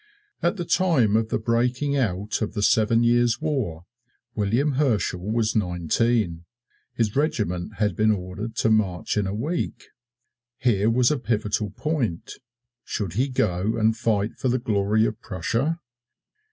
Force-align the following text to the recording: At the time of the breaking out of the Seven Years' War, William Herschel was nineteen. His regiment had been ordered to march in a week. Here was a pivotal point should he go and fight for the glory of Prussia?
At 0.41 0.57
the 0.57 0.65
time 0.65 1.15
of 1.15 1.29
the 1.29 1.37
breaking 1.37 1.95
out 1.95 2.41
of 2.41 2.55
the 2.55 2.63
Seven 2.63 3.03
Years' 3.03 3.39
War, 3.39 3.85
William 4.33 4.71
Herschel 4.71 5.31
was 5.31 5.55
nineteen. 5.55 6.45
His 6.95 7.15
regiment 7.15 7.75
had 7.75 7.95
been 7.95 8.09
ordered 8.09 8.55
to 8.55 8.71
march 8.71 9.15
in 9.15 9.27
a 9.27 9.35
week. 9.35 9.89
Here 10.57 10.89
was 10.89 11.11
a 11.11 11.19
pivotal 11.19 11.69
point 11.69 12.31
should 12.83 13.13
he 13.13 13.27
go 13.29 13.77
and 13.77 13.95
fight 13.95 14.33
for 14.39 14.47
the 14.49 14.57
glory 14.57 15.05
of 15.05 15.21
Prussia? 15.21 15.79